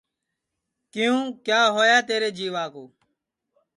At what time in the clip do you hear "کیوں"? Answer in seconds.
0.93-1.19